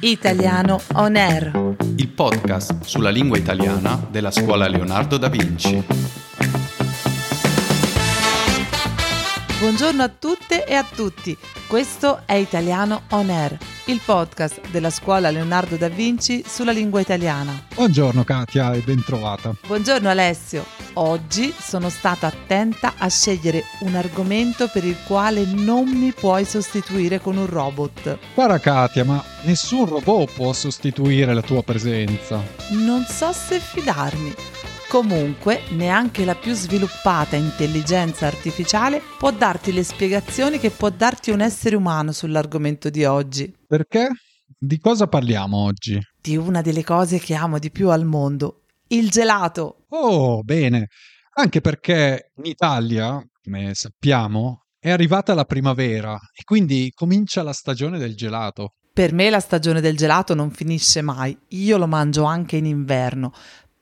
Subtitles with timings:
[0.00, 1.74] Italiano On Air.
[1.96, 5.82] il podcast sulla lingua italiana della scuola Leonardo da Vinci.
[9.60, 11.36] Buongiorno a tutte e a tutti.
[11.68, 17.66] Questo è Italiano On Air, il podcast della scuola Leonardo da Vinci sulla lingua italiana.
[17.74, 19.54] Buongiorno Katia e bentrovata.
[19.66, 20.66] Buongiorno Alessio.
[20.94, 27.20] Oggi sono stata attenta a scegliere un argomento per il quale non mi puoi sostituire
[27.20, 28.18] con un robot.
[28.34, 32.42] Guarda Katia, ma nessun robot può sostituire la tua presenza.
[32.70, 34.34] Non so se fidarmi.
[34.94, 41.40] Comunque, neanche la più sviluppata intelligenza artificiale può darti le spiegazioni che può darti un
[41.40, 43.52] essere umano sull'argomento di oggi.
[43.66, 44.06] Perché?
[44.56, 45.98] Di cosa parliamo oggi?
[46.16, 49.86] Di una delle cose che amo di più al mondo, il gelato.
[49.88, 50.86] Oh, bene.
[51.32, 57.98] Anche perché in Italia, come sappiamo, è arrivata la primavera e quindi comincia la stagione
[57.98, 58.74] del gelato.
[58.94, 63.32] Per me la stagione del gelato non finisce mai, io lo mangio anche in inverno,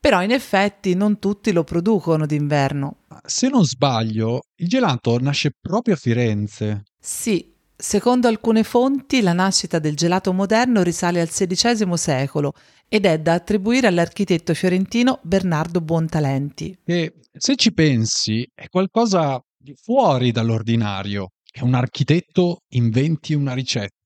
[0.00, 2.96] però in effetti non tutti lo producono d'inverno.
[3.24, 6.84] Se non sbaglio, il gelato nasce proprio a Firenze.
[6.98, 12.54] Sì, secondo alcune fonti la nascita del gelato moderno risale al XVI secolo
[12.88, 16.78] ed è da attribuire all'architetto fiorentino Bernardo Buontalenti.
[16.84, 21.28] E se ci pensi, è qualcosa di fuori dall'ordinario.
[21.52, 23.99] Che un architetto inventi una ricetta.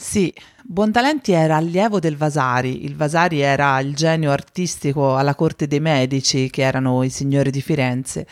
[0.00, 0.32] Sì,
[0.62, 2.84] Buontalenti era allievo del Vasari.
[2.84, 7.60] Il Vasari era il genio artistico alla corte dei Medici, che erano i signori di
[7.60, 8.26] Firenze.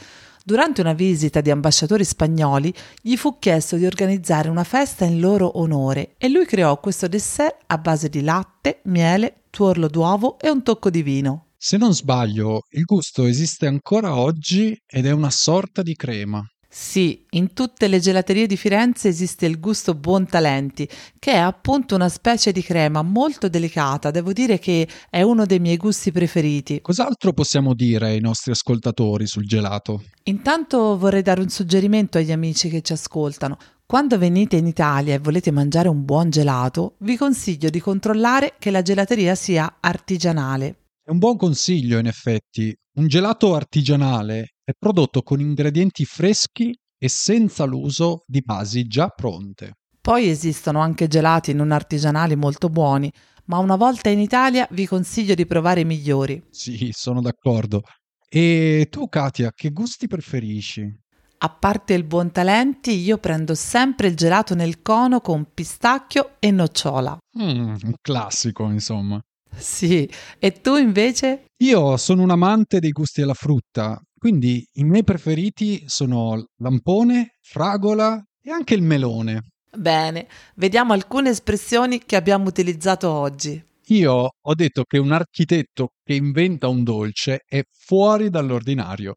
[0.45, 5.59] Durante una visita di ambasciatori spagnoli gli fu chiesto di organizzare una festa in loro
[5.59, 10.63] onore e lui creò questo dessert a base di latte, miele, tuorlo d'uovo e un
[10.63, 11.47] tocco di vino.
[11.57, 16.47] Se non sbaglio, il gusto esiste ancora oggi ed è una sorta di crema.
[16.69, 22.09] Sì, in tutte le gelaterie di Firenze esiste il gusto Buontalenti, che è appunto una
[22.09, 26.81] specie di crema molto delicata, devo dire che è uno dei miei gusti preferiti.
[26.81, 30.03] Cos'altro possiamo dire ai nostri ascoltatori sul gelato?
[30.25, 33.57] Intanto vorrei dare un suggerimento agli amici che ci ascoltano.
[33.87, 38.73] Quando venite in Italia e volete mangiare un buon gelato, vi consiglio di controllare che
[38.73, 40.87] la gelateria sia artigianale.
[41.05, 42.77] È un buon consiglio, in effetti.
[42.97, 49.73] Un gelato artigianale è prodotto con ingredienti freschi e senza l'uso di basi già pronte.
[50.01, 53.13] Poi esistono anche gelati non artigianali molto buoni,
[53.47, 56.43] ma una volta in Italia vi consiglio di provare i migliori.
[56.49, 57.83] Sì, sono d'accordo.
[58.31, 60.91] E tu, Katia, che gusti preferisci?
[61.37, 67.19] A parte il Buontalenti, io prendo sempre il gelato nel cono con pistacchio e nocciola.
[67.39, 69.21] Mm, un classico, insomma.
[69.59, 70.09] Sì,
[70.39, 71.47] e tu invece?
[71.59, 78.23] Io sono un amante dei gusti alla frutta, quindi i miei preferiti sono lampone, fragola
[78.41, 79.43] e anche il melone.
[79.77, 83.63] Bene, vediamo alcune espressioni che abbiamo utilizzato oggi.
[83.89, 89.15] Io ho detto che un architetto che inventa un dolce è fuori dall'ordinario,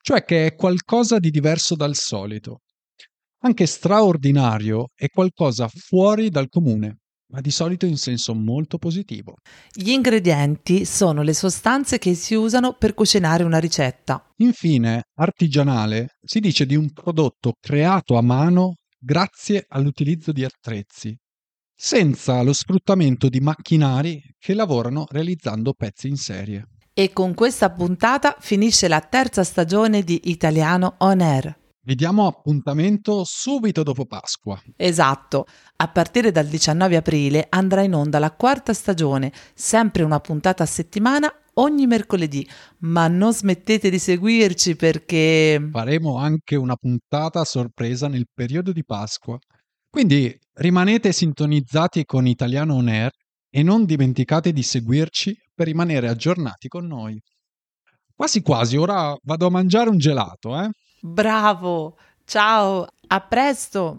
[0.00, 2.60] cioè che è qualcosa di diverso dal solito.
[3.44, 6.98] Anche straordinario è qualcosa fuori dal comune,
[7.32, 9.36] ma di solito in senso molto positivo.
[9.72, 14.24] Gli ingredienti sono le sostanze che si usano per cucinare una ricetta.
[14.36, 21.16] Infine, artigianale si dice di un prodotto creato a mano grazie all'utilizzo di attrezzi,
[21.74, 26.66] senza lo sfruttamento di macchinari che lavorano realizzando pezzi in serie.
[26.94, 31.60] E con questa puntata finisce la terza stagione di Italiano On Air.
[31.84, 34.56] Vi diamo appuntamento subito dopo Pasqua.
[34.76, 40.62] Esatto, a partire dal 19 aprile andrà in onda la quarta stagione, sempre una puntata
[40.62, 42.48] a settimana ogni mercoledì,
[42.82, 45.68] ma non smettete di seguirci perché...
[45.72, 49.36] Faremo anche una puntata a sorpresa nel periodo di Pasqua.
[49.90, 53.10] Quindi rimanete sintonizzati con Italiano On Air
[53.50, 57.20] e non dimenticate di seguirci per rimanere aggiornati con noi.
[58.14, 60.70] Quasi quasi, ora vado a mangiare un gelato, eh?
[61.04, 61.96] Bravo!
[62.24, 63.98] Ciao, a presto!